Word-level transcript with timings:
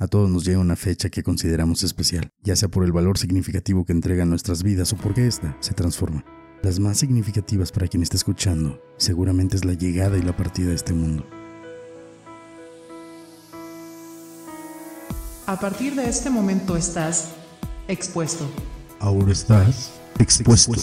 A 0.00 0.06
todos 0.06 0.30
nos 0.30 0.46
llega 0.46 0.58
una 0.58 0.76
fecha 0.76 1.10
que 1.10 1.22
consideramos 1.22 1.82
especial, 1.82 2.32
ya 2.42 2.56
sea 2.56 2.70
por 2.70 2.84
el 2.84 2.92
valor 2.92 3.18
significativo 3.18 3.84
que 3.84 3.92
entrega 3.92 4.24
nuestras 4.24 4.62
vidas 4.62 4.94
o 4.94 4.96
porque 4.96 5.26
ésta 5.26 5.54
se 5.60 5.74
transforma. 5.74 6.24
Las 6.62 6.80
más 6.80 6.96
significativas 6.96 7.70
para 7.70 7.86
quien 7.86 8.02
está 8.02 8.16
escuchando 8.16 8.80
seguramente 8.96 9.56
es 9.56 9.66
la 9.66 9.74
llegada 9.74 10.16
y 10.16 10.22
la 10.22 10.34
partida 10.34 10.70
de 10.70 10.76
este 10.76 10.94
mundo. 10.94 11.26
A 15.46 15.60
partir 15.60 15.94
de 15.94 16.08
este 16.08 16.30
momento 16.30 16.78
estás 16.78 17.32
expuesto. 17.86 18.48
Ahora 19.00 19.32
estás 19.32 19.92
expuesto. 20.18 20.80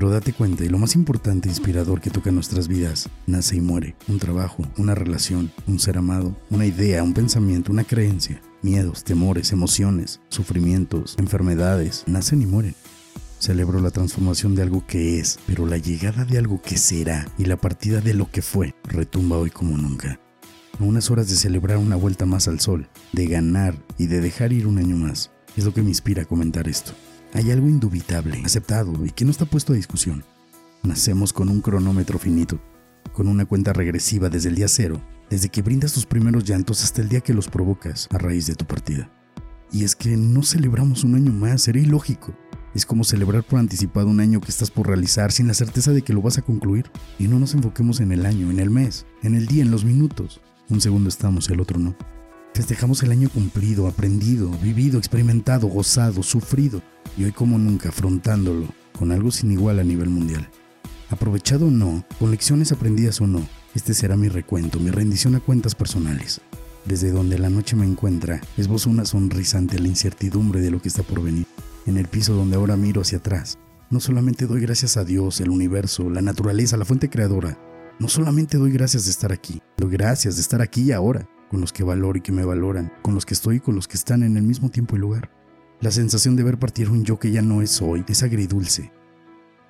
Pero 0.00 0.12
date 0.12 0.32
cuenta, 0.32 0.64
y 0.64 0.70
lo 0.70 0.78
más 0.78 0.94
importante 0.94 1.46
e 1.46 1.52
inspirador 1.52 2.00
que 2.00 2.08
toca 2.08 2.30
nuestras 2.30 2.68
vidas, 2.68 3.10
nace 3.26 3.56
y 3.56 3.60
muere. 3.60 3.96
Un 4.08 4.18
trabajo, 4.18 4.64
una 4.78 4.94
relación, 4.94 5.52
un 5.66 5.78
ser 5.78 5.98
amado, 5.98 6.34
una 6.48 6.64
idea, 6.64 7.02
un 7.02 7.12
pensamiento, 7.12 7.70
una 7.70 7.84
creencia. 7.84 8.40
Miedos, 8.62 9.04
temores, 9.04 9.52
emociones, 9.52 10.22
sufrimientos, 10.30 11.16
enfermedades, 11.18 12.04
nacen 12.06 12.40
y 12.40 12.46
mueren. 12.46 12.74
Celebro 13.40 13.78
la 13.78 13.90
transformación 13.90 14.54
de 14.54 14.62
algo 14.62 14.86
que 14.86 15.18
es, 15.18 15.38
pero 15.46 15.66
la 15.66 15.76
llegada 15.76 16.24
de 16.24 16.38
algo 16.38 16.62
que 16.62 16.78
será 16.78 17.28
y 17.36 17.44
la 17.44 17.58
partida 17.58 18.00
de 18.00 18.14
lo 18.14 18.30
que 18.30 18.40
fue 18.40 18.74
retumba 18.84 19.36
hoy 19.36 19.50
como 19.50 19.76
nunca. 19.76 20.18
A 20.78 20.82
unas 20.82 21.10
horas 21.10 21.28
de 21.28 21.36
celebrar 21.36 21.76
una 21.76 21.96
vuelta 21.96 22.24
más 22.24 22.48
al 22.48 22.60
sol, 22.60 22.88
de 23.12 23.26
ganar 23.26 23.74
y 23.98 24.06
de 24.06 24.22
dejar 24.22 24.54
ir 24.54 24.66
un 24.66 24.78
año 24.78 24.96
más, 24.96 25.30
es 25.58 25.66
lo 25.66 25.74
que 25.74 25.82
me 25.82 25.90
inspira 25.90 26.22
a 26.22 26.26
comentar 26.26 26.68
esto. 26.68 26.92
Hay 27.32 27.52
algo 27.52 27.68
indubitable, 27.68 28.42
aceptado 28.44 29.06
y 29.06 29.10
que 29.10 29.24
no 29.24 29.30
está 29.30 29.44
puesto 29.44 29.72
a 29.72 29.76
discusión. 29.76 30.24
Nacemos 30.82 31.32
con 31.32 31.48
un 31.48 31.60
cronómetro 31.60 32.18
finito, 32.18 32.60
con 33.12 33.28
una 33.28 33.44
cuenta 33.44 33.72
regresiva 33.72 34.28
desde 34.28 34.48
el 34.48 34.56
día 34.56 34.66
cero, 34.66 35.00
desde 35.30 35.48
que 35.48 35.62
brindas 35.62 35.92
tus 35.92 36.06
primeros 36.06 36.44
llantos 36.44 36.82
hasta 36.82 37.02
el 37.02 37.08
día 37.08 37.20
que 37.20 37.34
los 37.34 37.48
provocas 37.48 38.08
a 38.10 38.18
raíz 38.18 38.46
de 38.46 38.56
tu 38.56 38.64
partida. 38.64 39.08
Y 39.70 39.84
es 39.84 39.94
que 39.94 40.16
no 40.16 40.42
celebramos 40.42 41.04
un 41.04 41.14
año 41.14 41.32
más, 41.32 41.62
sería 41.62 41.82
ilógico. 41.82 42.34
Es 42.74 42.84
como 42.84 43.04
celebrar 43.04 43.44
por 43.44 43.60
anticipado 43.60 44.08
un 44.08 44.18
año 44.18 44.40
que 44.40 44.50
estás 44.50 44.72
por 44.72 44.88
realizar 44.88 45.30
sin 45.30 45.46
la 45.46 45.54
certeza 45.54 45.92
de 45.92 46.02
que 46.02 46.12
lo 46.12 46.22
vas 46.22 46.38
a 46.38 46.42
concluir. 46.42 46.90
Y 47.20 47.28
no 47.28 47.38
nos 47.38 47.54
enfoquemos 47.54 48.00
en 48.00 48.10
el 48.10 48.26
año, 48.26 48.50
en 48.50 48.58
el 48.58 48.70
mes, 48.70 49.06
en 49.22 49.36
el 49.36 49.46
día, 49.46 49.62
en 49.62 49.70
los 49.70 49.84
minutos. 49.84 50.40
Un 50.68 50.80
segundo 50.80 51.08
estamos, 51.08 51.48
el 51.50 51.60
otro 51.60 51.78
no. 51.78 51.94
Festejamos 52.54 53.04
el 53.04 53.12
año 53.12 53.28
cumplido, 53.28 53.86
aprendido, 53.86 54.50
vivido, 54.62 54.98
experimentado, 54.98 55.68
gozado, 55.68 56.24
sufrido 56.24 56.82
y 57.20 57.24
hoy 57.24 57.32
como 57.32 57.58
nunca 57.58 57.90
afrontándolo 57.90 58.66
con 58.98 59.12
algo 59.12 59.30
sin 59.30 59.52
igual 59.52 59.78
a 59.78 59.84
nivel 59.84 60.08
mundial. 60.08 60.48
Aprovechado 61.10 61.66
o 61.66 61.70
no, 61.70 62.02
con 62.18 62.30
lecciones 62.30 62.72
aprendidas 62.72 63.20
o 63.20 63.26
no, 63.26 63.46
este 63.74 63.92
será 63.92 64.16
mi 64.16 64.28
recuento, 64.28 64.80
mi 64.80 64.90
rendición 64.90 65.34
a 65.34 65.40
cuentas 65.40 65.74
personales. 65.74 66.40
Desde 66.86 67.10
donde 67.10 67.38
la 67.38 67.50
noche 67.50 67.76
me 67.76 67.84
encuentra, 67.84 68.40
esbozo 68.56 68.88
una 68.88 69.04
sonrisa 69.04 69.58
ante 69.58 69.78
la 69.78 69.88
incertidumbre 69.88 70.62
de 70.62 70.70
lo 70.70 70.80
que 70.80 70.88
está 70.88 71.02
por 71.02 71.22
venir. 71.22 71.46
En 71.84 71.98
el 71.98 72.06
piso 72.08 72.32
donde 72.32 72.56
ahora 72.56 72.76
miro 72.76 73.02
hacia 73.02 73.18
atrás, 73.18 73.58
no 73.90 74.00
solamente 74.00 74.46
doy 74.46 74.62
gracias 74.62 74.96
a 74.96 75.04
Dios, 75.04 75.42
el 75.42 75.50
universo, 75.50 76.08
la 76.08 76.22
naturaleza, 76.22 76.78
la 76.78 76.86
fuente 76.86 77.10
creadora. 77.10 77.58
No 77.98 78.08
solamente 78.08 78.56
doy 78.56 78.72
gracias 78.72 79.04
de 79.04 79.10
estar 79.10 79.30
aquí, 79.30 79.60
doy 79.76 79.90
gracias 79.90 80.36
de 80.36 80.40
estar 80.40 80.62
aquí 80.62 80.84
y 80.84 80.92
ahora 80.92 81.28
con 81.50 81.60
los 81.60 81.72
que 81.72 81.82
valoro 81.82 82.16
y 82.16 82.22
que 82.22 82.32
me 82.32 82.44
valoran, 82.44 82.92
con 83.02 83.14
los 83.14 83.26
que 83.26 83.34
estoy 83.34 83.56
y 83.56 83.60
con 83.60 83.74
los 83.74 83.88
que 83.88 83.96
están 83.96 84.22
en 84.22 84.38
el 84.38 84.44
mismo 84.44 84.70
tiempo 84.70 84.96
y 84.96 85.00
lugar. 85.00 85.30
La 85.80 85.90
sensación 85.90 86.36
de 86.36 86.42
ver 86.42 86.58
partir 86.58 86.90
un 86.90 87.06
yo 87.06 87.18
que 87.18 87.30
ya 87.30 87.40
no 87.40 87.62
es 87.62 87.80
hoy 87.80 88.04
es 88.06 88.22
agridulce. 88.22 88.92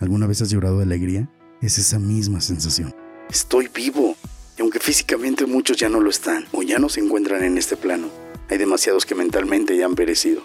¿Alguna 0.00 0.26
vez 0.26 0.42
has 0.42 0.50
llorado 0.50 0.76
de 0.76 0.82
alegría? 0.82 1.30
Es 1.62 1.78
esa 1.78 1.98
misma 1.98 2.42
sensación. 2.42 2.94
Estoy 3.30 3.70
vivo. 3.74 4.14
Y 4.58 4.60
aunque 4.60 4.80
físicamente 4.80 5.46
muchos 5.46 5.78
ya 5.78 5.88
no 5.88 6.00
lo 6.00 6.10
están 6.10 6.44
o 6.52 6.62
ya 6.62 6.78
no 6.78 6.90
se 6.90 7.00
encuentran 7.00 7.42
en 7.42 7.56
este 7.56 7.78
plano, 7.78 8.08
hay 8.50 8.58
demasiados 8.58 9.06
que 9.06 9.14
mentalmente 9.14 9.78
ya 9.78 9.86
han 9.86 9.94
perecido. 9.94 10.42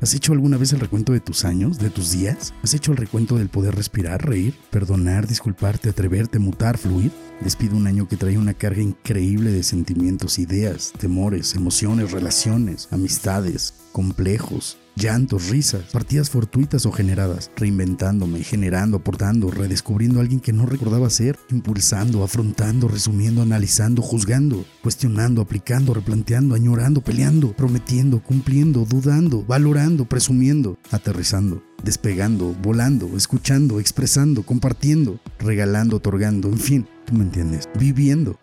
¿Has 0.00 0.12
hecho 0.12 0.32
alguna 0.32 0.56
vez 0.56 0.72
el 0.72 0.80
recuento 0.80 1.12
de 1.12 1.20
tus 1.20 1.44
años, 1.44 1.78
de 1.78 1.88
tus 1.88 2.10
días? 2.10 2.52
¿Has 2.64 2.74
hecho 2.74 2.90
el 2.90 2.98
recuento 2.98 3.36
del 3.36 3.48
poder 3.48 3.76
respirar, 3.76 4.26
reír, 4.26 4.54
perdonar, 4.70 5.28
disculparte, 5.28 5.88
atreverte, 5.88 6.40
mutar, 6.40 6.78
fluir? 6.78 7.12
Despido 7.40 7.76
un 7.76 7.86
año 7.86 8.08
que 8.08 8.16
trae 8.16 8.36
una 8.38 8.54
carga 8.54 8.82
increíble 8.82 9.52
de 9.52 9.62
sentimientos, 9.62 10.40
ideas, 10.40 10.92
temores, 10.98 11.54
emociones, 11.54 12.10
relaciones, 12.10 12.88
amistades, 12.90 13.74
complejos, 13.96 14.76
llantos, 14.94 15.48
risas, 15.48 15.84
partidas 15.90 16.28
fortuitas 16.28 16.84
o 16.84 16.92
generadas, 16.92 17.50
reinventándome, 17.56 18.44
generando, 18.44 18.98
aportando, 18.98 19.50
redescubriendo 19.50 20.18
a 20.18 20.22
alguien 20.22 20.38
que 20.38 20.52
no 20.52 20.66
recordaba 20.66 21.08
ser, 21.08 21.38
impulsando, 21.50 22.22
afrontando, 22.22 22.88
resumiendo, 22.88 23.40
analizando, 23.40 24.02
juzgando, 24.02 24.66
cuestionando, 24.82 25.40
aplicando, 25.40 25.94
replanteando, 25.94 26.54
añorando, 26.54 27.00
peleando, 27.00 27.56
prometiendo, 27.56 28.22
cumpliendo, 28.22 28.84
dudando, 28.84 29.42
valorando, 29.46 30.04
presumiendo, 30.04 30.76
aterrizando, 30.90 31.62
despegando, 31.82 32.52
volando, 32.52 33.16
escuchando, 33.16 33.80
expresando, 33.80 34.42
compartiendo, 34.42 35.20
regalando, 35.38 35.96
otorgando, 35.96 36.48
en 36.48 36.58
fin, 36.58 36.86
tú 37.06 37.14
me 37.14 37.24
entiendes, 37.24 37.66
viviendo 37.78 38.38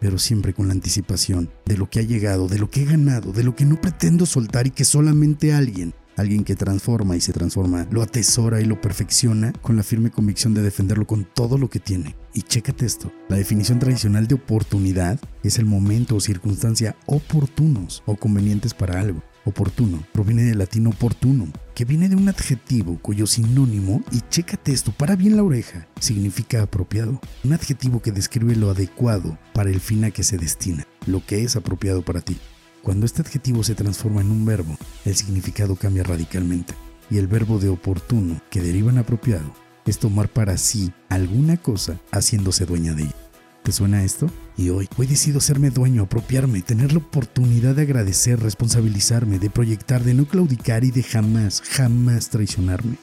pero 0.00 0.18
siempre 0.18 0.54
con 0.54 0.68
la 0.68 0.74
anticipación 0.74 1.50
de 1.66 1.76
lo 1.76 1.90
que 1.90 2.00
ha 2.00 2.02
llegado, 2.02 2.48
de 2.48 2.58
lo 2.58 2.70
que 2.70 2.82
he 2.82 2.84
ganado, 2.84 3.32
de 3.32 3.44
lo 3.44 3.54
que 3.54 3.64
no 3.64 3.80
pretendo 3.80 4.26
soltar 4.26 4.66
y 4.66 4.70
que 4.70 4.84
solamente 4.84 5.52
alguien, 5.52 5.94
alguien 6.18 6.44
que 6.44 6.56
transforma 6.56 7.16
y 7.16 7.20
se 7.20 7.32
transforma, 7.32 7.86
lo 7.90 8.02
atesora 8.02 8.60
y 8.60 8.64
lo 8.64 8.80
perfecciona 8.80 9.52
con 9.62 9.76
la 9.76 9.82
firme 9.82 10.10
convicción 10.10 10.54
de 10.54 10.62
defenderlo 10.62 11.06
con 11.06 11.24
todo 11.24 11.58
lo 11.58 11.70
que 11.70 11.80
tiene. 11.80 12.16
Y 12.34 12.42
chécate 12.42 12.86
esto, 12.86 13.12
la 13.28 13.36
definición 13.36 13.78
tradicional 13.78 14.26
de 14.26 14.34
oportunidad 14.34 15.18
es 15.42 15.58
el 15.58 15.64
momento 15.64 16.16
o 16.16 16.20
circunstancia 16.20 16.96
oportunos 17.06 18.02
o 18.06 18.16
convenientes 18.16 18.74
para 18.74 19.00
algo. 19.00 19.22
Oportuno 19.44 20.04
proviene 20.12 20.42
del 20.42 20.58
latín 20.58 20.86
oportuno, 20.88 21.50
que 21.74 21.86
viene 21.86 22.10
de 22.10 22.16
un 22.16 22.28
adjetivo 22.28 22.98
cuyo 23.00 23.26
sinónimo, 23.26 24.02
y 24.12 24.20
chécate 24.28 24.72
esto, 24.72 24.92
para 24.92 25.16
bien 25.16 25.36
la 25.36 25.42
oreja, 25.42 25.88
significa 26.00 26.62
apropiado. 26.62 27.18
Un 27.44 27.54
adjetivo 27.54 28.02
que 28.02 28.12
describe 28.12 28.56
lo 28.56 28.70
adecuado 28.70 29.38
para 29.54 29.70
el 29.70 29.80
fin 29.80 30.04
a 30.04 30.10
que 30.10 30.22
se 30.22 30.36
destina, 30.36 30.86
lo 31.06 31.24
que 31.24 31.44
es 31.44 31.56
apropiado 31.56 32.02
para 32.02 32.20
ti. 32.20 32.36
Cuando 32.82 33.06
este 33.06 33.22
adjetivo 33.22 33.62
se 33.64 33.74
transforma 33.74 34.20
en 34.20 34.30
un 34.30 34.44
verbo, 34.44 34.76
el 35.04 35.14
significado 35.16 35.76
cambia 35.76 36.04
radicalmente. 36.04 36.74
Y 37.10 37.18
el 37.18 37.26
verbo 37.26 37.58
de 37.58 37.68
oportuno, 37.68 38.40
que 38.50 38.60
deriva 38.60 38.90
en 38.90 38.98
apropiado, 38.98 39.52
es 39.86 39.98
tomar 39.98 40.28
para 40.28 40.56
sí 40.58 40.92
alguna 41.08 41.56
cosa 41.56 41.98
haciéndose 42.12 42.66
dueña 42.66 42.94
de 42.94 43.04
ella. 43.04 43.14
¿Te 43.62 43.72
suena 43.72 44.04
esto? 44.04 44.30
Y 44.56 44.70
hoy, 44.70 44.88
hoy 44.96 45.06
decido 45.06 45.40
serme 45.40 45.70
dueño, 45.70 46.04
apropiarme, 46.04 46.62
tener 46.62 46.92
la 46.92 46.98
oportunidad 46.98 47.74
de 47.74 47.82
agradecer, 47.82 48.40
responsabilizarme, 48.40 49.38
de 49.38 49.50
proyectar, 49.50 50.04
de 50.04 50.14
no 50.14 50.26
claudicar 50.26 50.84
y 50.84 50.90
de 50.90 51.02
jamás, 51.02 51.62
jamás 51.62 52.30
traicionarme. 52.30 52.96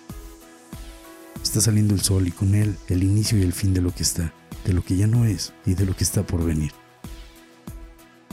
Está 1.44 1.62
saliendo 1.62 1.94
el 1.94 2.02
sol 2.02 2.28
y 2.28 2.31
con 2.31 2.56
él 2.56 2.75
el 2.88 3.03
inicio 3.03 3.38
y 3.38 3.44
el 3.44 3.53
fin 3.53 3.74
de 3.74 3.81
lo 3.81 3.94
que 3.94 4.03
está, 4.03 4.34
de 4.66 4.74
lo 4.74 4.84
que 4.84 4.97
ya 4.97 5.06
no 5.06 5.25
es 5.25 5.53
y 5.66 5.75
de 5.75 5.86
lo 5.86 5.96
que 5.96 6.03
está 6.03 6.25
por 6.25 6.44
venir. 6.44 6.72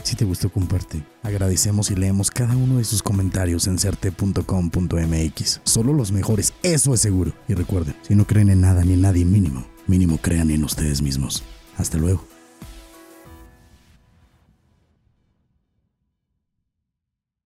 Si 0.03 0.15
te 0.15 0.25
gustó, 0.25 0.49
comparte. 0.49 1.03
Agradecemos 1.23 1.89
y 1.89 1.95
leemos 1.95 2.29
cada 2.29 2.55
uno 2.55 2.77
de 2.77 2.83
sus 2.83 3.01
comentarios 3.01 3.67
en 3.67 3.79
certe.com.mx. 3.79 5.61
Solo 5.63 5.93
los 5.93 6.11
mejores, 6.11 6.53
eso 6.61 6.93
es 6.93 6.99
seguro. 6.99 7.33
Y 7.47 7.53
recuerden, 7.53 7.95
si 8.01 8.15
no 8.15 8.25
creen 8.25 8.49
en 8.49 8.61
nada 8.61 8.83
ni 8.83 8.93
en 8.93 9.01
nadie 9.01 9.25
mínimo, 9.25 9.65
mínimo 9.87 10.17
crean 10.17 10.51
en 10.51 10.63
ustedes 10.63 11.01
mismos. 11.01 11.43
Hasta 11.77 11.97
luego. 11.97 12.27